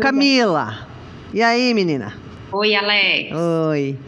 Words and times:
Camila, 0.00 0.86
e 1.32 1.42
aí, 1.42 1.72
menina? 1.74 2.14
Oi, 2.50 2.74
Alex. 2.74 3.32
Oi. 3.70 3.98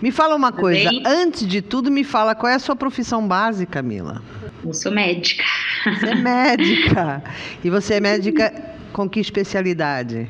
Me 0.00 0.10
fala 0.10 0.34
uma 0.34 0.50
Tudo 0.50 0.60
coisa, 0.60 0.90
bem? 0.90 1.02
antes 1.06 1.46
de 1.46 1.62
tudo, 1.62 1.90
me 1.90 2.04
fala 2.04 2.34
qual 2.34 2.50
é 2.50 2.54
a 2.54 2.58
sua 2.58 2.76
profissão 2.76 3.26
base, 3.26 3.64
Camila? 3.64 4.22
Eu 4.64 4.74
sou 4.74 4.92
médica. 4.92 5.44
Você 5.84 6.06
é 6.08 6.14
médica. 6.14 7.22
E 7.64 7.70
você 7.70 7.94
é 7.94 8.00
médica 8.00 8.52
com 8.92 9.08
que 9.08 9.20
especialidade? 9.20 10.28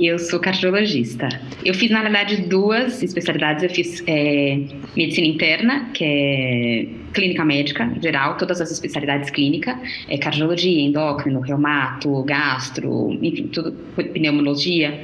Eu 0.00 0.18
sou 0.18 0.40
cardiologista. 0.40 1.28
Eu 1.64 1.74
fiz, 1.74 1.90
na 1.90 2.02
verdade, 2.02 2.36
duas 2.48 3.02
especialidades. 3.02 3.62
Eu 3.62 3.70
fiz 3.70 4.02
é, 4.06 4.58
medicina 4.96 5.26
interna, 5.26 5.90
que 5.92 6.04
é 6.04 7.02
clínica 7.12 7.44
médica 7.44 7.92
geral, 8.00 8.36
todas 8.36 8.60
as 8.60 8.70
especialidades 8.70 9.30
clínicas, 9.30 9.76
é, 10.08 10.16
cardiologia, 10.16 10.80
endócrino, 10.80 11.40
reumato, 11.40 12.22
gastro, 12.24 13.12
enfim, 13.22 13.48
tudo, 13.48 13.72
pneumologia, 14.12 14.98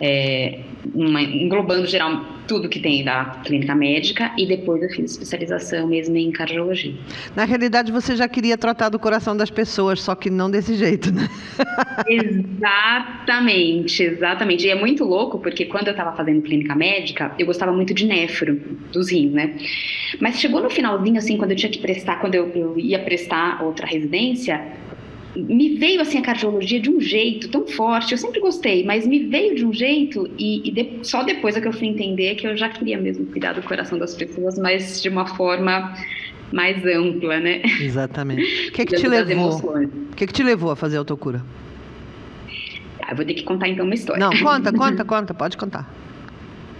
é, 0.00 0.58
uma- 0.94 1.22
englobando 1.22 1.86
geral 1.86 2.24
tudo 2.46 2.68
que 2.68 2.80
tem 2.80 3.04
da 3.04 3.24
clínica 3.44 3.74
médica. 3.74 4.32
E 4.36 4.46
depois 4.46 4.82
eu 4.82 4.88
fiz 4.90 5.12
especialização 5.12 5.86
mesmo 5.86 6.16
em 6.16 6.30
cardiologia. 6.30 6.94
Na 7.36 7.44
realidade, 7.44 7.92
você 7.92 8.16
já 8.16 8.28
queria 8.28 8.58
tratar 8.58 8.88
do 8.88 8.98
coração 8.98 9.36
das 9.36 9.50
pessoas, 9.50 10.00
só 10.00 10.14
que 10.14 10.28
não 10.30 10.50
desse 10.50 10.74
jeito, 10.74 11.12
né? 11.12 11.28
Exatamente, 12.08 14.02
exatamente. 14.02 14.66
E 14.66 14.70
é 14.70 14.74
muito 14.74 15.04
louco, 15.04 15.38
porque 15.38 15.64
quando 15.66 15.86
eu 15.88 15.92
estava 15.92 16.14
fazendo 16.16 16.42
clínica 16.42 16.74
médica, 16.74 17.32
eu 17.38 17.46
gostava 17.46 17.72
muito 17.72 17.94
de 17.94 18.06
nefro, 18.06 18.54
dos 18.92 19.10
rins, 19.10 19.32
né? 19.32 19.54
Mas 20.20 20.38
chegou 20.40 20.60
no 20.62 20.70
finalzinho, 20.70 21.18
assim, 21.18 21.36
quando 21.36 21.52
eu 21.52 21.56
tinha 21.56 21.70
que 21.70 21.78
prestar, 21.78 22.16
quando 22.16 22.34
eu, 22.34 22.48
eu 22.54 22.78
ia 22.78 22.98
prestar 22.98 23.62
outra 23.62 23.86
residência, 23.86 24.60
me 25.34 25.76
veio, 25.76 26.00
assim, 26.00 26.18
a 26.18 26.22
cardiologia 26.22 26.78
de 26.80 26.90
um 26.90 27.00
jeito 27.00 27.48
tão 27.48 27.66
forte. 27.66 28.12
Eu 28.12 28.18
sempre 28.18 28.38
gostei, 28.40 28.84
mas 28.84 29.06
me 29.06 29.20
veio 29.20 29.54
de 29.54 29.64
um 29.64 29.72
jeito 29.72 30.28
e, 30.38 30.68
e 30.68 30.70
de- 30.70 30.98
só 31.02 31.22
depois 31.22 31.56
é 31.56 31.60
que 31.60 31.68
eu 31.68 31.72
fui 31.72 31.88
entender 31.88 32.34
que 32.34 32.46
eu 32.46 32.56
já 32.56 32.68
queria 32.68 32.98
mesmo 32.98 33.24
cuidar 33.26 33.54
do 33.54 33.62
coração 33.62 33.98
das 33.98 34.14
pessoas, 34.14 34.58
mas 34.58 35.00
de 35.00 35.08
uma 35.08 35.26
forma 35.26 35.94
mais 36.52 36.84
ampla, 36.84 37.40
né? 37.40 37.62
Exatamente. 37.80 38.68
O 38.68 38.72
que, 38.72 38.84
que 38.84 38.96
te 38.96 39.08
levou? 39.08 39.56
O 39.56 40.14
que, 40.14 40.26
que 40.26 40.32
te 40.32 40.42
levou 40.42 40.70
a 40.70 40.76
fazer 40.76 40.98
autocura? 40.98 41.42
Ah, 43.02 43.12
eu 43.12 43.16
vou 43.16 43.24
ter 43.24 43.34
que 43.34 43.42
contar 43.42 43.68
então 43.68 43.84
uma 43.86 43.94
história. 43.94 44.20
Não, 44.20 44.30
conta, 44.38 44.70
conta, 44.76 45.04
conta, 45.04 45.34
pode 45.34 45.56
contar. 45.56 45.90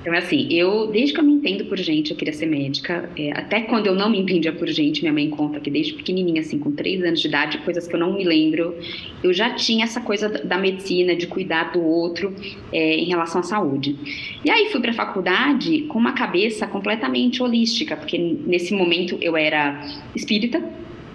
Então, 0.03 0.13
assim, 0.15 0.49
eu, 0.51 0.89
desde 0.89 1.15
que 1.15 1.21
eu 1.21 1.25
me 1.25 1.33
entendo 1.33 1.65
por 1.65 1.79
gente, 1.79 2.11
eu 2.11 2.17
queria 2.17 2.35
ser 2.35 2.47
médica. 2.47 3.09
É, 3.17 3.31
até 3.33 3.63
quando 3.63 3.87
eu 3.87 3.95
não 3.95 4.11
me 4.11 4.19
entendia 4.19 4.53
por 4.53 4.69
gente, 4.69 5.01
minha 5.01 5.13
mãe 5.13 5.31
conta 5.31 5.61
que 5.61 5.71
desde 5.71 5.95
pequenininha, 5.95 6.41
assim, 6.41 6.59
com 6.59 6.73
três 6.73 7.03
anos 7.03 7.21
de 7.21 7.29
idade, 7.29 7.59
coisas 7.59 7.87
que 7.87 7.95
eu 7.95 8.01
não 8.01 8.13
me 8.13 8.25
lembro, 8.25 8.77
eu 9.23 9.33
já 9.33 9.55
tinha 9.55 9.85
essa 9.85 10.01
coisa 10.01 10.29
da 10.29 10.53
da 10.53 10.59
medicina, 10.59 11.17
de 11.17 11.27
cuidar 11.27 11.73
do 11.73 11.83
outro 11.83 12.35
é, 12.71 12.97
em 12.97 13.07
relação 13.07 13.41
à 13.41 13.45
saúde. 13.45 13.97
E 14.45 14.51
aí 14.51 14.69
fui 14.71 14.81
para 14.81 14.91
a 14.91 14.95
faculdade 14.95 15.83
com 15.83 15.99
uma 15.99 16.13
cabeça 16.13 16.67
completamente 16.67 17.43
holística, 17.43 17.97
porque 17.97 18.19
nesse 18.19 18.75
momento 18.75 19.17
eu 19.21 19.37
era 19.37 19.81
espírita. 20.15 20.63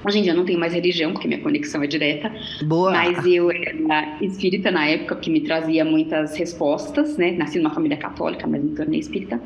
Hoje 0.07 0.19
em 0.19 0.21
dia 0.21 0.31
eu 0.31 0.37
não 0.37 0.45
tenho 0.45 0.57
mais 0.57 0.73
religião, 0.73 1.11
porque 1.11 1.27
minha 1.27 1.41
conexão 1.41 1.83
é 1.83 1.87
direta. 1.87 2.31
Boa. 2.63 2.91
Mas 2.91 3.25
eu 3.25 3.51
era 3.51 4.17
espírita 4.21 4.71
na 4.71 4.87
época, 4.87 5.17
que 5.17 5.29
me 5.29 5.41
trazia 5.41 5.83
muitas 5.83 6.33
respostas, 6.37 7.17
né? 7.17 7.31
Nasci 7.31 7.59
numa 7.59 7.73
família 7.73 7.97
católica, 7.97 8.47
mas 8.47 8.63
me 8.63 8.73
tornei 8.73 9.01
espírita. 9.01 9.41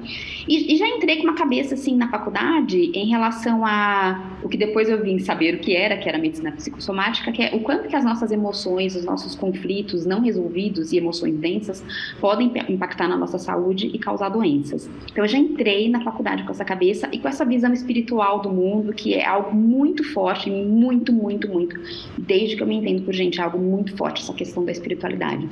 E, 0.47 0.75
e 0.75 0.77
entrei 1.11 1.17
com 1.17 1.23
uma 1.23 1.35
cabeça, 1.35 1.73
assim, 1.73 1.95
na 1.95 2.09
faculdade 2.09 2.91
em 2.93 3.07
relação 3.09 3.65
a 3.65 4.37
o 4.41 4.47
que 4.47 4.57
depois 4.57 4.89
eu 4.89 5.01
vim 5.03 5.19
saber 5.19 5.55
o 5.55 5.59
que 5.59 5.75
era, 5.75 5.97
que 5.97 6.07
era 6.07 6.17
medicina 6.17 6.51
psicossomática, 6.51 7.31
que 7.31 7.43
é 7.43 7.51
o 7.53 7.59
quanto 7.59 7.87
que 7.87 7.95
as 7.95 8.03
nossas 8.03 8.31
emoções, 8.31 8.95
os 8.95 9.03
nossos 9.03 9.35
conflitos 9.35 10.05
não 10.05 10.21
resolvidos 10.21 10.91
e 10.91 10.97
emoções 10.97 11.35
densas 11.35 11.83
podem 12.19 12.51
impactar 12.69 13.07
na 13.07 13.17
nossa 13.17 13.37
saúde 13.37 13.91
e 13.93 13.99
causar 13.99 14.29
doenças. 14.29 14.89
Então 15.11 15.23
eu 15.23 15.27
já 15.27 15.37
entrei 15.37 15.89
na 15.89 16.01
faculdade 16.01 16.43
com 16.43 16.51
essa 16.51 16.65
cabeça 16.65 17.09
e 17.11 17.19
com 17.19 17.27
essa 17.27 17.45
visão 17.45 17.73
espiritual 17.73 18.39
do 18.41 18.49
mundo, 18.49 18.93
que 18.93 19.13
é 19.13 19.25
algo 19.25 19.53
muito 19.53 20.03
forte, 20.13 20.49
muito, 20.49 21.11
muito, 21.11 21.47
muito, 21.47 21.79
desde 22.17 22.55
que 22.55 22.63
eu 22.63 22.67
me 22.67 22.75
entendo 22.75 23.03
por 23.03 23.13
gente, 23.13 23.39
é 23.39 23.43
algo 23.43 23.57
muito 23.57 23.95
forte 23.97 24.21
essa 24.21 24.33
questão 24.33 24.63
da 24.63 24.71
espiritualidade. 24.71 25.47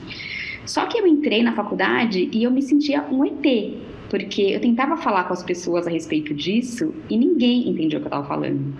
Só 0.65 0.85
que 0.85 0.99
eu 0.99 1.07
entrei 1.07 1.41
na 1.41 1.53
faculdade 1.53 2.29
e 2.31 2.43
eu 2.43 2.51
me 2.51 2.61
sentia 2.61 3.03
um 3.11 3.25
ET, 3.25 3.73
porque 4.09 4.41
eu 4.41 4.59
tentava 4.59 4.97
falar 4.97 5.25
com 5.25 5.33
as 5.33 5.43
pessoas 5.43 5.87
a 5.87 5.89
respeito 5.89 6.33
disso 6.33 6.93
e 7.09 7.17
ninguém 7.17 7.69
entendia 7.69 7.99
o 7.99 8.01
que 8.01 8.07
eu 8.07 8.09
estava 8.09 8.27
falando. 8.27 8.73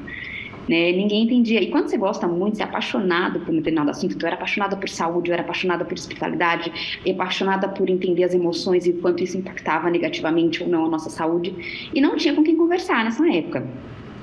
Né? 0.67 0.91
Ninguém 0.91 1.23
entendia. 1.23 1.61
E 1.61 1.71
quando 1.71 1.89
você 1.89 1.97
gosta 1.97 2.27
muito, 2.27 2.57
você 2.57 2.63
é 2.63 2.65
apaixonado 2.65 3.39
por 3.39 3.51
um 3.51 3.57
determinado 3.57 3.89
assunto, 3.89 4.15
então 4.15 4.27
eu 4.27 4.33
era 4.33 4.35
apaixonada 4.35 4.77
por 4.77 4.87
saúde, 4.87 5.29
eu 5.29 5.33
era 5.33 5.41
apaixonada 5.41 5.83
por 5.83 5.97
era 5.97 7.11
apaixonada 7.11 7.69
por 7.69 7.89
entender 7.89 8.23
as 8.23 8.35
emoções 8.35 8.85
e 8.85 8.93
quanto 8.93 9.23
isso 9.23 9.35
impactava 9.37 9.89
negativamente 9.89 10.61
ou 10.61 10.69
não 10.69 10.85
a 10.85 10.89
nossa 10.89 11.09
saúde, 11.09 11.89
e 11.91 11.99
não 11.99 12.15
tinha 12.15 12.35
com 12.35 12.43
quem 12.43 12.55
conversar 12.55 13.03
nessa 13.03 13.27
época. 13.27 13.67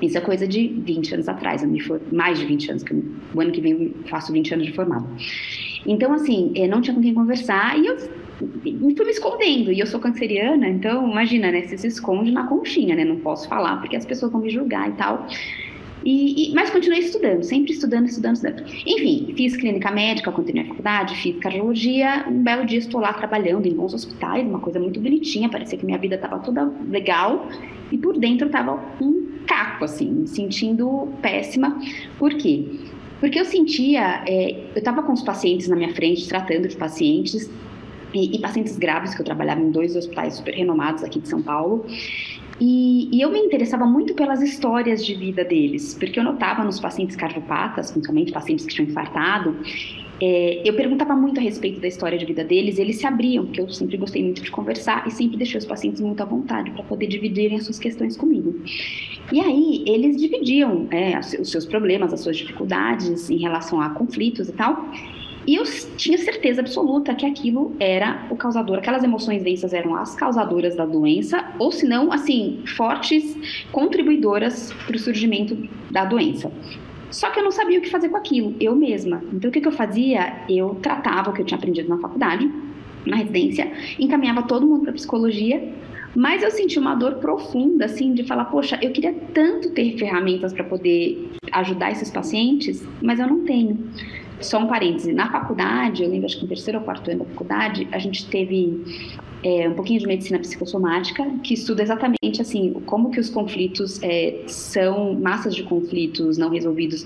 Isso 0.01 0.17
é 0.17 0.21
coisa 0.21 0.47
de 0.47 0.67
20 0.85 1.13
anos 1.13 1.27
atrás, 1.27 1.63
eu 1.63 1.69
me 1.69 1.81
for... 1.81 1.99
mais 2.11 2.39
de 2.39 2.45
20 2.45 2.69
anos, 2.69 2.83
que 2.83 2.93
eu- 2.93 3.03
o 3.33 3.41
ano 3.41 3.51
que 3.51 3.59
vem 3.59 3.73
eu 3.73 3.93
faço 4.09 4.31
20 4.31 4.53
anos 4.53 4.65
de 4.67 4.73
formado. 4.73 5.05
Então, 5.85 6.13
assim, 6.13 6.53
eh, 6.55 6.67
não 6.67 6.81
tinha 6.81 6.93
com 6.93 7.01
quem 7.01 7.13
conversar 7.13 7.77
e 7.77 7.87
eu 7.87 7.97
fui 8.37 9.05
me 9.05 9.11
escondendo. 9.11 9.71
E 9.71 9.79
eu 9.79 9.87
sou 9.87 9.99
canceriana, 9.99 10.67
então, 10.67 11.09
imagina, 11.09 11.51
né? 11.51 11.63
Você 11.63 11.77
se 11.77 11.87
esconde 11.87 12.31
na 12.31 12.47
conchinha, 12.47 12.95
né? 12.95 13.03
Não 13.03 13.17
posso 13.17 13.47
falar 13.47 13.77
porque 13.77 13.95
as 13.95 14.05
pessoas 14.05 14.31
vão 14.31 14.41
me 14.41 14.49
julgar 14.49 14.89
e 14.89 14.93
tal. 14.93 15.27
E, 16.05 16.51
e- 16.51 16.53
mas 16.53 16.69
continuei 16.69 17.01
estudando, 17.01 17.43
sempre 17.43 17.73
estudando, 17.73 18.07
estudando, 18.07 18.35
estudando. 18.35 18.63
Enfim, 18.85 19.33
fiz 19.35 19.57
clínica 19.57 19.91
médica, 19.91 20.31
continuei 20.31 20.63
a 20.65 20.67
faculdade, 20.69 21.15
fiz 21.15 21.37
cardiologia. 21.37 22.25
Um 22.29 22.43
belo 22.43 22.65
dia 22.65 22.79
estou 22.79 23.01
lá 23.01 23.11
trabalhando 23.13 23.65
em 23.67 23.73
bons 23.73 23.93
hospitais, 23.93 24.45
uma 24.47 24.59
coisa 24.59 24.79
muito 24.79 24.99
bonitinha, 24.99 25.49
parecia 25.49 25.77
que 25.77 25.85
minha 25.85 25.97
vida 25.97 26.15
estava 26.15 26.39
toda 26.39 26.71
legal. 26.89 27.49
E 27.91 27.97
por 27.97 28.17
dentro 28.17 28.47
estava 28.47 28.79
um 29.01 29.27
caco, 29.47 29.85
assim, 29.85 30.09
me 30.09 30.27
sentindo 30.27 31.09
péssima. 31.21 31.77
Por 32.19 32.33
quê? 32.35 32.65
Porque 33.19 33.39
eu 33.39 33.45
sentia, 33.45 34.23
é, 34.27 34.51
eu 34.75 34.79
estava 34.79 35.01
com 35.01 35.11
os 35.11 35.23
pacientes 35.23 35.67
na 35.67 35.75
minha 35.75 35.93
frente, 35.93 36.27
tratando 36.27 36.67
de 36.67 36.75
pacientes, 36.75 37.49
e, 38.17 38.35
e 38.35 38.39
pacientes 38.39 38.77
graves, 38.77 39.13
que 39.13 39.21
eu 39.21 39.25
trabalhava 39.25 39.61
em 39.61 39.71
dois 39.71 39.95
hospitais 39.95 40.35
super 40.35 40.53
renomados 40.53 41.03
aqui 41.03 41.19
de 41.19 41.27
São 41.27 41.41
Paulo. 41.41 41.85
E, 42.59 43.07
e 43.15 43.21
eu 43.21 43.29
me 43.29 43.39
interessava 43.39 43.85
muito 43.85 44.15
pelas 44.15 44.41
histórias 44.41 45.05
de 45.05 45.13
vida 45.13 45.45
deles, 45.45 45.93
porque 45.93 46.19
eu 46.19 46.23
notava 46.23 46.63
nos 46.63 46.79
pacientes 46.79 47.15
cardiopatas, 47.15 47.91
principalmente 47.91 48.31
pacientes 48.31 48.65
que 48.65 48.73
tinham 48.73 48.89
infartado, 48.89 49.55
é, 50.19 50.67
eu 50.67 50.73
perguntava 50.73 51.15
muito 51.15 51.39
a 51.39 51.43
respeito 51.43 51.79
da 51.79 51.87
história 51.87 52.17
de 52.17 52.25
vida 52.25 52.43
deles, 52.43 52.79
eles 52.79 52.97
se 52.97 53.05
abriam, 53.05 53.45
porque 53.45 53.61
eu 53.61 53.69
sempre 53.69 53.97
gostei 53.97 54.23
muito 54.23 54.41
de 54.41 54.49
conversar 54.49 55.05
e 55.07 55.11
sempre 55.11 55.37
deixei 55.37 55.59
os 55.59 55.65
pacientes 55.65 56.01
muito 56.01 56.21
à 56.21 56.25
vontade 56.25 56.71
para 56.71 56.83
poder 56.83 57.07
dividirem 57.07 57.57
as 57.57 57.65
suas 57.65 57.77
questões 57.77 58.17
comigo. 58.17 58.55
E 59.31 59.39
aí 59.39 59.83
eles 59.85 60.17
dividiam 60.17 60.87
é, 60.89 61.19
os 61.19 61.51
seus 61.51 61.65
problemas, 61.65 62.13
as 62.13 62.21
suas 62.21 62.37
dificuldades 62.37 63.29
em 63.29 63.37
relação 63.37 63.79
a 63.79 63.91
conflitos 63.91 64.49
e 64.49 64.53
tal. 64.53 64.89
E 65.47 65.55
eu 65.55 65.63
tinha 65.95 66.17
certeza 66.17 66.59
absoluta 66.59 67.15
que 67.15 67.25
aquilo 67.25 67.73
era 67.79 68.27
o 68.29 68.35
causador, 68.35 68.79
aquelas 68.79 69.01
emoções 69.01 69.41
densas 69.41 69.73
eram 69.73 69.95
as 69.95 70.13
causadoras 70.13 70.75
da 70.75 70.85
doença, 70.85 71.53
ou 71.57 71.71
se 71.71 71.87
não, 71.87 72.11
assim, 72.11 72.61
fortes 72.75 73.33
contribuidoras 73.71 74.73
para 74.85 74.97
o 74.97 74.99
surgimento 74.99 75.57
da 75.89 76.03
doença. 76.03 76.51
Só 77.09 77.29
que 77.29 77.39
eu 77.39 77.43
não 77.45 77.51
sabia 77.51 77.79
o 77.79 77.81
que 77.81 77.89
fazer 77.89 78.09
com 78.09 78.17
aquilo, 78.17 78.53
eu 78.59 78.75
mesma. 78.75 79.23
Então 79.31 79.49
o 79.49 79.53
que, 79.53 79.61
que 79.61 79.67
eu 79.67 79.71
fazia? 79.71 80.43
Eu 80.49 80.75
tratava 80.81 81.29
o 81.29 81.33
que 81.33 81.41
eu 81.41 81.45
tinha 81.45 81.57
aprendido 81.57 81.87
na 81.87 81.97
faculdade, 81.97 82.51
na 83.05 83.15
residência, 83.15 83.71
encaminhava 83.97 84.43
todo 84.43 84.67
mundo 84.67 84.83
para 84.83 84.91
psicologia, 84.91 85.63
mas 86.13 86.43
eu 86.43 86.51
senti 86.51 86.77
uma 86.77 86.93
dor 86.93 87.15
profunda, 87.15 87.85
assim, 87.85 88.13
de 88.13 88.23
falar, 88.25 88.45
poxa, 88.45 88.77
eu 88.81 88.91
queria 88.91 89.13
tanto 89.33 89.69
ter 89.69 89.97
ferramentas 89.97 90.51
para 90.51 90.65
poder 90.65 91.29
ajudar 91.53 91.91
esses 91.91 92.11
pacientes, 92.11 92.85
mas 93.01 93.19
eu 93.19 93.27
não 93.27 93.45
tenho. 93.45 93.77
Só 94.39 94.59
um 94.59 94.67
parêntese, 94.67 95.13
na 95.13 95.31
faculdade, 95.31 96.03
eu 96.03 96.09
lembro, 96.09 96.25
acho 96.25 96.37
que 96.37 96.43
no 96.43 96.47
terceiro 96.47 96.79
ou 96.79 96.85
quarto 96.85 97.09
ano 97.09 97.19
da 97.19 97.25
faculdade, 97.25 97.87
a 97.91 97.97
gente 97.97 98.25
teve 98.27 98.83
é, 99.43 99.67
um 99.67 99.73
pouquinho 99.73 99.99
de 99.99 100.07
medicina 100.07 100.39
psicossomática, 100.39 101.25
que 101.43 101.53
estuda 101.53 101.81
exatamente, 101.81 102.41
assim, 102.41 102.73
como 102.85 103.11
que 103.11 103.19
os 103.19 103.29
conflitos 103.29 104.01
é, 104.03 104.43
são, 104.47 105.13
massas 105.13 105.55
de 105.55 105.63
conflitos 105.63 106.37
não 106.37 106.49
resolvidos 106.49 107.05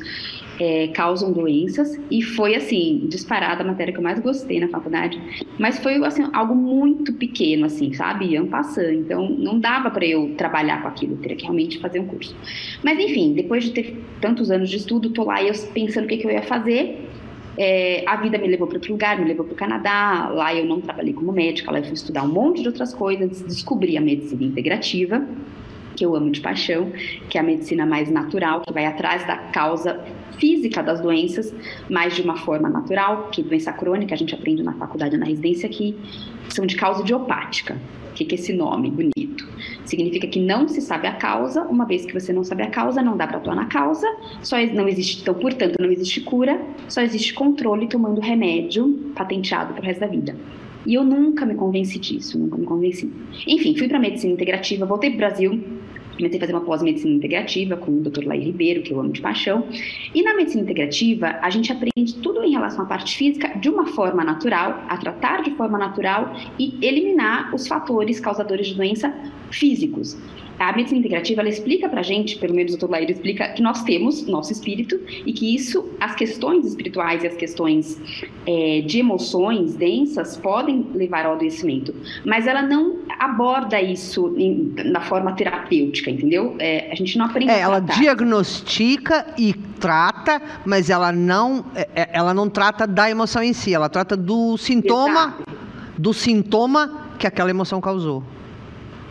é, 0.59 0.87
causam 0.89 1.31
doenças, 1.31 1.99
e 2.09 2.21
foi, 2.21 2.55
assim, 2.55 3.05
disparada 3.09 3.63
a 3.63 3.65
matéria 3.65 3.93
que 3.93 3.99
eu 3.99 4.03
mais 4.03 4.19
gostei 4.19 4.59
na 4.59 4.67
faculdade, 4.67 5.19
mas 5.57 5.79
foi, 5.79 6.03
assim, 6.05 6.27
algo 6.33 6.55
muito 6.55 7.13
pequeno, 7.13 7.65
assim, 7.65 7.93
sabe, 7.93 8.35
ano 8.35 8.47
passando, 8.47 8.93
então 8.93 9.29
não 9.29 9.59
dava 9.59 9.89
para 9.89 10.05
eu 10.05 10.33
trabalhar 10.37 10.81
com 10.81 10.87
aquilo, 10.87 11.17
teria 11.17 11.37
que 11.37 11.43
realmente 11.43 11.79
fazer 11.79 11.99
um 11.99 12.05
curso. 12.05 12.35
Mas, 12.83 12.99
enfim, 12.99 13.33
depois 13.33 13.63
de 13.63 13.71
ter 13.71 14.03
tantos 14.19 14.51
anos 14.51 14.69
de 14.69 14.77
estudo, 14.77 15.09
tô 15.09 15.23
lá 15.23 15.43
eu 15.43 15.53
pensando 15.73 16.05
o 16.05 16.07
que, 16.07 16.17
que 16.17 16.27
eu 16.27 16.31
ia 16.31 16.43
fazer, 16.43 17.09
é, 17.57 18.03
a 18.07 18.15
vida 18.15 18.37
me 18.37 18.47
levou 18.47 18.67
para 18.67 18.77
outro 18.77 18.91
lugar, 18.91 19.19
me 19.19 19.25
levou 19.25 19.45
para 19.45 19.53
o 19.53 19.57
Canadá. 19.57 20.29
Lá 20.33 20.53
eu 20.53 20.65
não 20.65 20.81
trabalhei 20.81 21.13
como 21.13 21.31
médica, 21.31 21.71
lá 21.71 21.79
eu 21.79 21.83
fui 21.83 21.93
estudar 21.93 22.23
um 22.23 22.27
monte 22.27 22.61
de 22.61 22.67
outras 22.67 22.93
coisas, 22.93 23.41
descobri 23.41 23.97
a 23.97 24.01
medicina 24.01 24.43
integrativa. 24.43 25.25
que 25.95 26.05
eu 26.05 26.15
amo 26.15 26.31
de 26.31 26.39
paixão, 26.39 26.91
que 27.29 27.37
é 27.37 27.41
a 27.41 27.43
medicina 27.43 27.85
mais 27.85 28.09
natural, 28.09 28.61
que 28.61 28.73
vai 28.73 28.85
atrás 28.85 29.27
da 29.27 29.35
causa 29.37 29.99
física 30.39 30.81
das 30.81 30.99
doenças, 31.01 31.53
mas 31.89 32.15
de 32.15 32.21
uma 32.21 32.37
forma 32.37 32.69
natural, 32.69 33.29
que 33.29 33.43
doença 33.43 33.71
crônica 33.73 34.15
a 34.15 34.17
gente 34.17 34.33
aprende 34.33 34.63
na 34.63 34.73
faculdade, 34.73 35.17
na 35.17 35.25
residência, 35.25 35.69
que 35.69 35.95
são 36.49 36.65
de 36.65 36.75
causa 36.75 37.01
idiopática. 37.01 37.77
Que 38.25 38.35
é 38.35 38.37
esse 38.37 38.53
nome 38.53 38.89
bonito? 38.89 39.47
Significa 39.85 40.27
que 40.27 40.39
não 40.39 40.67
se 40.67 40.81
sabe 40.81 41.07
a 41.07 41.13
causa, 41.13 41.63
uma 41.63 41.85
vez 41.85 42.05
que 42.05 42.13
você 42.13 42.31
não 42.31 42.43
sabe 42.43 42.63
a 42.63 42.69
causa, 42.69 43.01
não 43.01 43.17
dá 43.17 43.27
para 43.27 43.37
atuar 43.37 43.55
na 43.55 43.65
causa, 43.65 44.07
só 44.41 44.55
não 44.73 44.87
existe, 44.87 45.21
então, 45.21 45.33
portanto, 45.33 45.77
não 45.79 45.91
existe 45.91 46.21
cura, 46.21 46.61
só 46.87 47.01
existe 47.01 47.33
controle 47.33 47.87
tomando 47.87 48.21
remédio 48.21 49.11
patenteado 49.15 49.73
pro 49.73 49.83
resto 49.83 49.99
da 49.99 50.07
vida. 50.07 50.35
E 50.85 50.95
eu 50.95 51.03
nunca 51.03 51.45
me 51.45 51.55
convenci 51.55 51.99
disso, 51.99 52.39
nunca 52.39 52.57
me 52.57 52.65
convenci. 52.65 53.11
Enfim, 53.47 53.75
fui 53.75 53.87
para 53.87 53.99
medicina 53.99 54.33
integrativa, 54.33 54.85
voltei 54.85 55.11
para 55.11 55.15
o 55.15 55.19
Brasil, 55.19 55.63
comecei 56.15 56.37
a 56.37 56.39
fazer 56.41 56.53
uma 56.53 56.61
pós-medicina 56.61 57.13
integrativa 57.13 57.77
com 57.77 57.91
o 57.91 58.01
Dr. 58.01 58.25
Laí 58.25 58.43
Ribeiro, 58.43 58.81
que 58.81 58.91
eu 58.91 58.99
amo 58.99 59.11
de 59.11 59.21
paixão. 59.21 59.67
E 60.13 60.21
na 60.21 60.33
medicina 60.35 60.63
integrativa, 60.63 61.37
a 61.41 61.49
gente 61.49 61.71
aprende 61.71 62.15
tudo 62.21 62.43
em 62.43 62.51
relação 62.51 62.83
à 62.83 62.87
parte 62.87 63.15
física 63.15 63.57
de 63.59 63.69
uma 63.69 63.87
forma 63.87 64.23
natural, 64.23 64.83
a 64.87 64.97
tratar 64.97 65.43
de 65.43 65.51
forma 65.51 65.77
natural 65.77 66.35
e 66.59 66.77
eliminar 66.81 67.53
os 67.53 67.67
fatores 67.67 68.19
causadores 68.19 68.67
de 68.67 68.75
doença 68.75 69.13
físicos 69.49 70.17
a 70.69 70.75
medicina 70.75 70.99
integrativa 70.99 71.41
ela 71.41 71.49
explica 71.49 71.89
para 71.89 72.01
a 72.01 72.03
gente, 72.03 72.37
pelo 72.37 72.53
menos 72.53 72.73
o 72.73 72.77
Dr. 72.77 72.89
Laíra 72.89 73.11
explica, 73.11 73.49
que 73.49 73.61
nós 73.61 73.83
temos 73.83 74.25
nosso 74.27 74.51
espírito 74.51 74.99
e 75.25 75.33
que 75.33 75.55
isso, 75.55 75.89
as 75.99 76.15
questões 76.15 76.65
espirituais 76.65 77.23
e 77.23 77.27
as 77.27 77.35
questões 77.35 77.99
é, 78.45 78.81
de 78.81 78.99
emoções 78.99 79.75
densas 79.75 80.37
podem 80.37 80.87
levar 80.93 81.25
ao 81.25 81.33
adoecimento, 81.33 81.93
mas 82.25 82.47
ela 82.47 82.61
não 82.61 82.99
aborda 83.19 83.81
isso 83.81 84.33
em, 84.37 84.73
na 84.85 85.01
forma 85.01 85.33
terapêutica, 85.33 86.09
entendeu? 86.09 86.55
É, 86.59 86.91
a 86.91 86.95
gente 86.95 87.17
não 87.17 87.25
aprende. 87.25 87.51
É, 87.51 87.59
ela 87.59 87.79
diagnostica 87.79 89.25
e 89.37 89.53
trata, 89.53 90.41
mas 90.65 90.89
ela 90.89 91.11
não, 91.11 91.65
é, 91.75 91.87
é, 91.95 92.09
ela 92.13 92.33
não 92.33 92.49
trata 92.49 92.85
da 92.85 93.09
emoção 93.09 93.41
em 93.41 93.53
si, 93.53 93.73
ela 93.73 93.89
trata 93.89 94.15
do 94.15 94.57
sintoma, 94.57 95.35
Exato. 95.37 95.43
do 95.97 96.13
sintoma 96.13 97.07
que 97.17 97.27
aquela 97.27 97.49
emoção 97.49 97.81
causou. 97.81 98.23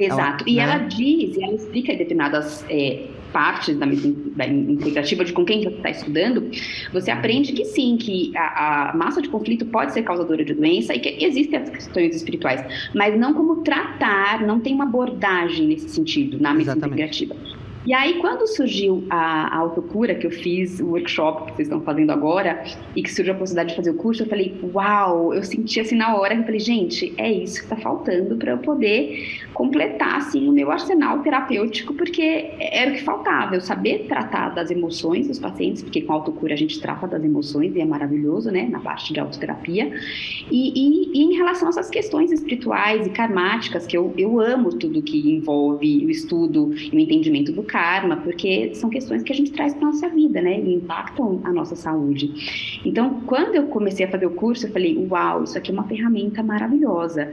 Exato. 0.05 0.45
Ela, 0.45 0.51
e 0.51 0.57
né? 0.57 0.63
ela 0.63 0.79
diz, 0.79 1.37
e 1.37 1.45
ela 1.45 1.55
explica 1.55 1.95
determinadas 1.95 2.65
é, 2.69 3.07
partes 3.33 3.77
da, 3.77 3.87
da 3.87 4.47
integrativa 4.47 5.25
de 5.25 5.33
com 5.33 5.45
quem 5.45 5.63
você 5.63 5.77
está 5.77 5.91
estudando, 5.91 6.51
você 6.93 7.11
aprende 7.11 7.53
que 7.53 7.65
sim, 7.65 7.97
que 7.97 8.33
a, 8.37 8.91
a, 8.91 8.97
massa 8.97 9.23
de 9.23 9.29
conflito 9.29 9.65
pode 9.67 9.93
ser 9.93 10.03
causadora 10.03 10.45
de 10.45 10.55
doença 10.55 10.95
e 10.95 11.01
que 11.01 11.25
existem 11.25 11.61
as 11.61 11.71
questões 11.71 12.15
espirituais, 12.15 12.63
mas 12.95 13.19
não 13.19 13.35
como 13.35 13.63
tratar, 13.63 14.41
não 14.47 14.61
tem 14.61 14.75
uma 14.75 14.85
abordagem 14.85 15.67
nesse 15.67 15.89
sentido 15.89 16.41
na 16.41 16.53
medicina 16.53 16.77
Exatamente. 16.77 17.25
integrativa. 17.25 17.60
E 17.87 17.95
aí, 17.95 18.21
quando 18.21 18.47
surgiu 18.47 19.07
a, 19.09 19.57
autocura, 19.57 20.15
que 20.15 20.27
eu 20.27 20.31
fiz 20.31 20.81
o 20.81 20.89
workshop 20.89 21.45
que 21.47 21.57
vocês 21.57 21.69
estão 21.69 21.81
fazendo 21.81 22.11
agora, 22.11 22.63
e 22.95 23.03
que 23.03 23.11
surgiu 23.11 23.33
a 23.33 23.37
possibilidade 23.37 23.71
de 23.71 23.77
fazer 23.77 23.91
o 23.91 23.95
curso, 23.95 24.23
eu 24.23 24.27
falei, 24.27 24.55
uau, 24.75 25.33
eu 25.33 25.43
senti 25.43 25.81
assim 25.81 25.97
na 25.97 26.15
hora, 26.15 26.35
eu 26.35 26.43
falei, 26.43 26.61
gente, 26.61 27.15
é 27.17 27.33
isso 27.33 27.57
que 27.57 27.65
está 27.65 27.77
faltando 27.77 28.37
para 28.37 28.53
eu 28.53 28.59
poder 28.59 29.41
completar 29.55 30.17
assim 30.17 30.47
o 30.47 30.53
meu 30.53 30.71
arsenal 30.71 31.21
terapêutico, 31.21 31.95
porque 31.95 32.51
era 32.59 32.91
o 32.91 32.95
que 32.95 33.03
faltava, 33.03 33.55
eu 33.55 33.61
saber 33.63 34.07
tratar 34.07 34.51
das 34.51 34.71
emoções 34.71 35.29
dos 35.29 35.39
pacientes, 35.39 35.83
porque 35.83 36.03
com 36.03 36.13
a 36.13 36.17
autocura 36.17 36.53
a 36.53 36.57
gente 36.57 36.81
trata 36.81 37.07
das 37.07 37.25
emoções 37.25 37.75
e 37.75 37.81
é 37.81 37.85
maravilhoso, 37.87 38.51
né, 38.51 38.69
na 38.71 38.81
parte 38.81 39.13
de 39.13 39.21
autoterapia, 39.21 39.91
e, 40.51 40.73
e, 40.75 41.19
e 41.19 41.23
em 41.23 41.37
relação 41.37 41.69
a 41.69 41.71
essas 41.71 41.89
questões 41.89 42.31
espirituais 42.31 43.07
e 43.07 43.11
karmáticas, 43.11 43.87
que 43.87 43.97
eu, 43.97 44.13
eu 44.19 44.39
amo 44.39 44.71
tudo 44.71 45.01
que 45.01 45.35
envolve 45.35 46.05
o 46.05 46.11
estudo 46.11 46.75
e 46.75 46.95
o 46.95 46.99
entendimento 46.99 47.53
do 47.53 47.63
karma, 47.71 48.17
porque 48.17 48.75
são 48.75 48.91
questões 48.91 49.23
que 49.23 49.33
a 49.33 49.37
gente 49.37 49.53
traz 49.53 49.73
para 49.75 49.87
nossa 49.87 50.09
vida, 50.09 50.43
né? 50.43 50.59
E 50.61 50.75
impactam 50.75 51.41
a 51.45 51.53
nossa 51.53 51.77
saúde. 51.77 52.81
Então, 52.85 53.21
quando 53.27 53.55
eu 53.55 53.69
comecei 53.69 54.05
a 54.05 54.11
fazer 54.11 54.27
o 54.27 54.33
curso, 54.33 54.67
eu 54.67 54.73
falei: 54.73 54.99
"Uau, 55.09 55.45
isso 55.45 55.57
aqui 55.57 55.71
é 55.71 55.75
uma 55.75 55.85
ferramenta 55.85 56.43
maravilhosa". 56.43 57.33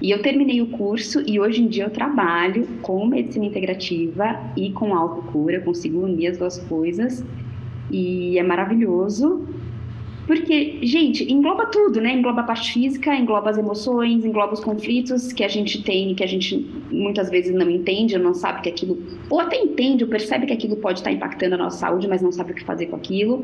E 0.00 0.10
eu 0.10 0.22
terminei 0.22 0.60
o 0.62 0.68
curso 0.68 1.22
e 1.26 1.40
hoje 1.40 1.62
em 1.62 1.66
dia 1.66 1.84
eu 1.84 1.90
trabalho 1.90 2.68
com 2.82 3.04
medicina 3.06 3.46
integrativa 3.46 4.38
e 4.56 4.70
com 4.70 4.94
autocura, 4.94 5.56
eu 5.56 5.62
consigo 5.62 6.04
unir 6.04 6.28
as 6.28 6.38
duas 6.38 6.58
coisas 6.58 7.24
e 7.90 8.38
é 8.38 8.42
maravilhoso. 8.42 9.44
Porque, 10.28 10.78
gente, 10.82 11.24
engloba 11.32 11.64
tudo, 11.64 12.02
né? 12.02 12.12
Engloba 12.12 12.42
a 12.42 12.44
parte 12.44 12.74
física, 12.74 13.16
engloba 13.16 13.48
as 13.48 13.56
emoções, 13.56 14.26
engloba 14.26 14.52
os 14.52 14.60
conflitos 14.60 15.32
que 15.32 15.42
a 15.42 15.48
gente 15.48 15.82
tem, 15.82 16.14
que 16.14 16.22
a 16.22 16.26
gente 16.26 16.70
muitas 16.90 17.30
vezes 17.30 17.54
não 17.54 17.70
entende, 17.70 18.14
ou 18.14 18.22
não 18.22 18.34
sabe 18.34 18.60
que 18.60 18.68
aquilo, 18.68 19.02
ou 19.30 19.40
até 19.40 19.56
entende, 19.56 20.04
ou 20.04 20.10
percebe 20.10 20.44
que 20.44 20.52
aquilo 20.52 20.76
pode 20.76 20.98
estar 20.98 21.10
impactando 21.10 21.54
a 21.54 21.58
nossa 21.58 21.78
saúde, 21.78 22.06
mas 22.06 22.20
não 22.20 22.30
sabe 22.30 22.52
o 22.52 22.54
que 22.54 22.62
fazer 22.62 22.88
com 22.88 22.96
aquilo. 22.96 23.42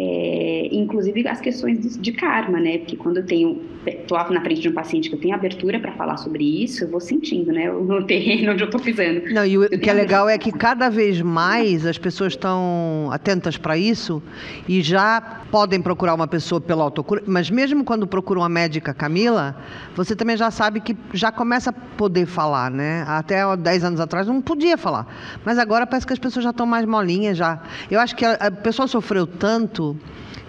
É, 0.00 0.68
inclusive 0.70 1.26
as 1.26 1.40
questões 1.40 1.98
de, 1.98 2.12
karma, 2.12 2.60
né? 2.60 2.78
Porque 2.78 2.96
quando 2.96 3.16
eu 3.16 3.26
tenho, 3.26 3.60
tô 4.06 4.14
na 4.16 4.40
frente 4.40 4.60
de 4.60 4.68
um 4.68 4.72
paciente 4.72 5.08
que 5.08 5.16
eu 5.16 5.20
tenho 5.20 5.34
abertura 5.34 5.80
para 5.80 5.90
falar 5.92 6.16
sobre 6.18 6.44
isso, 6.44 6.84
eu 6.84 6.88
vou 6.88 7.00
sentindo, 7.00 7.52
né? 7.52 7.68
No 7.68 8.02
terreno 8.06 8.52
onde 8.52 8.62
eu 8.62 8.70
tô 8.70 8.78
pisando. 8.78 9.22
Não, 9.32 9.44
e 9.44 9.58
o 9.58 9.68
que 9.68 9.90
é 9.90 9.92
legal 9.92 10.28
é 10.28 10.38
que 10.38 10.52
cada 10.52 10.88
vez 10.88 11.20
mais 11.20 11.84
as 11.84 11.98
pessoas 11.98 12.34
estão 12.34 13.08
atentas 13.10 13.56
para 13.56 13.76
isso 13.76 14.22
e 14.68 14.82
já 14.82 15.20
podem 15.50 15.82
procurar 16.08 16.14
uma 16.14 16.26
pessoa 16.26 16.60
pela 16.60 16.82
autocura, 16.84 17.22
mas 17.26 17.50
mesmo 17.50 17.84
quando 17.84 18.06
procura 18.06 18.40
uma 18.40 18.48
médica 18.48 18.94
Camila, 18.94 19.56
você 19.94 20.16
também 20.16 20.36
já 20.36 20.50
sabe 20.50 20.80
que 20.80 20.96
já 21.12 21.30
começa 21.30 21.70
a 21.70 21.72
poder 21.72 22.24
falar, 22.26 22.70
né? 22.70 23.04
Até 23.06 23.44
10 23.56 23.84
anos 23.84 24.00
atrás 24.00 24.26
não 24.26 24.40
podia 24.40 24.78
falar. 24.78 25.06
Mas 25.44 25.58
agora 25.58 25.86
parece 25.86 26.06
que 26.06 26.12
as 26.12 26.18
pessoas 26.18 26.44
já 26.44 26.50
estão 26.50 26.64
mais 26.64 26.86
molinhas 26.86 27.36
já. 27.36 27.60
Eu 27.90 28.00
acho 28.00 28.16
que 28.16 28.24
a, 28.24 28.32
a 28.34 28.50
pessoa 28.50 28.88
sofreu 28.88 29.26
tanto 29.26 29.98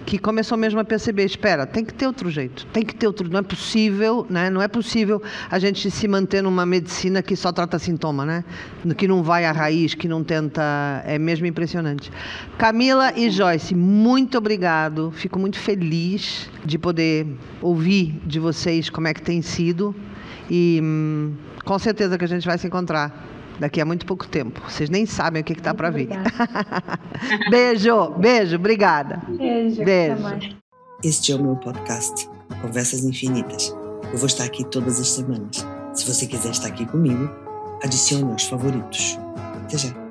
que 0.06 0.18
começou 0.18 0.56
mesmo 0.58 0.80
a 0.80 0.84
perceber, 0.84 1.24
espera, 1.24 1.66
tem 1.66 1.84
que 1.84 1.94
ter 1.94 2.06
outro 2.06 2.30
jeito, 2.30 2.66
tem 2.66 2.84
que 2.84 2.94
ter 2.94 3.06
outro, 3.06 3.28
não 3.28 3.38
é 3.38 3.42
possível, 3.42 4.26
né? 4.28 4.50
Não 4.50 4.60
é 4.60 4.68
possível 4.68 5.22
a 5.50 5.58
gente 5.58 5.90
se 5.90 6.08
manter 6.08 6.42
numa 6.42 6.66
medicina 6.66 7.22
que 7.22 7.36
só 7.36 7.52
trata 7.52 7.78
sintoma, 7.78 8.24
né? 8.24 8.44
Que 8.96 9.06
não 9.06 9.22
vai 9.22 9.44
à 9.44 9.52
raiz, 9.52 9.94
que 9.94 10.08
não 10.08 10.24
tenta, 10.24 10.62
é 11.04 11.18
mesmo 11.18 11.46
impressionante. 11.46 12.10
Camila 12.58 13.12
e 13.16 13.30
Joyce, 13.30 13.74
muito 13.74 14.38
obrigado. 14.38 15.12
Fico 15.14 15.38
muito 15.38 15.58
feliz 15.58 16.50
de 16.64 16.78
poder 16.78 17.26
ouvir 17.60 18.20
de 18.26 18.40
vocês 18.40 18.90
como 18.90 19.06
é 19.06 19.14
que 19.14 19.22
tem 19.22 19.42
sido 19.42 19.94
e 20.50 20.80
hum, 20.82 21.34
com 21.64 21.78
certeza 21.78 22.18
que 22.18 22.24
a 22.24 22.28
gente 22.28 22.46
vai 22.46 22.58
se 22.58 22.66
encontrar 22.66 23.39
daqui 23.60 23.80
a 23.80 23.84
muito 23.84 24.06
pouco 24.06 24.26
tempo. 24.26 24.60
Vocês 24.68 24.90
nem 24.90 25.06
sabem 25.06 25.42
o 25.42 25.44
que 25.44 25.52
está 25.52 25.74
para 25.74 25.90
vir. 25.90 26.08
beijo, 27.50 28.10
beijo, 28.12 28.56
obrigada. 28.56 29.22
Beijo. 29.28 29.84
beijo. 29.84 30.56
Este 31.04 31.32
é 31.32 31.36
o 31.36 31.42
meu 31.42 31.56
podcast, 31.56 32.28
Conversas 32.60 33.04
Infinitas. 33.04 33.74
Eu 34.12 34.18
vou 34.18 34.26
estar 34.26 34.44
aqui 34.44 34.64
todas 34.64 34.98
as 34.98 35.08
semanas. 35.08 35.66
Se 35.94 36.06
você 36.06 36.26
quiser 36.26 36.50
estar 36.50 36.68
aqui 36.68 36.86
comigo, 36.86 37.30
adicione 37.84 38.32
aos 38.32 38.44
favoritos. 38.44 39.18
Até 39.64 39.78
já. 39.78 40.09